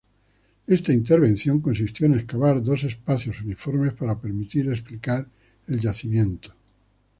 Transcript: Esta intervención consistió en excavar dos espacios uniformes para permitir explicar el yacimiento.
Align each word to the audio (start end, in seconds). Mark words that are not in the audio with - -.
Esta 0.65 0.91
intervención 0.93 1.61
consistió 1.61 2.07
en 2.07 2.15
excavar 2.15 2.63
dos 2.63 2.83
espacios 2.85 3.39
uniformes 3.41 3.93
para 3.93 4.19
permitir 4.19 4.67
explicar 4.67 5.27
el 5.67 5.79
yacimiento. 5.79 6.55